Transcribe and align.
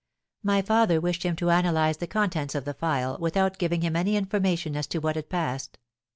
My 0.41 0.63
father 0.63 0.99
wished 0.99 1.21
him 1.21 1.35
to 1.35 1.49
analyse 1.49 1.97
the 1.97 2.07
contents 2.07 2.55
of 2.55 2.65
the 2.65 2.73
phial, 2.73 3.19
without 3.19 3.59
giving 3.59 3.81
him 3.81 3.95
any 3.95 4.15
information 4.15 4.75
as 4.75 4.87
to 4.87 4.97
what 4.97 5.15
had 5.15 5.29
passed. 5.29 5.77